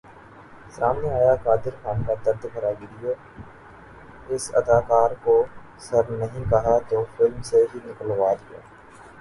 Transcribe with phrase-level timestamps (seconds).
[0.71, 3.11] سامنے آیا قادر خان کا درد بھرا ویڈیو،
[4.29, 5.35] اس اداکار کو
[5.79, 8.59] سر نہیں کہا تو فلم سے ہی نکلوادیا